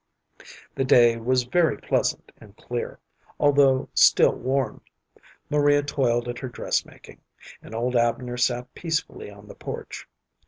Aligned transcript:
The 0.73 0.83
day 0.83 1.17
was 1.17 1.43
very 1.43 1.77
pleasant 1.77 2.31
and 2.41 2.57
clear, 2.57 2.97
although 3.39 3.87
still 3.93 4.33
warm. 4.33 4.81
Maria 5.47 5.83
toiled 5.83 6.27
at 6.27 6.39
her 6.39 6.49
dress 6.49 6.83
making, 6.87 7.21
and 7.61 7.75
old 7.75 7.95
Abner 7.95 8.37
sat 8.37 8.73
peacefully 8.73 9.29
on 9.29 9.47
the 9.47 9.53
porch. 9.53 10.07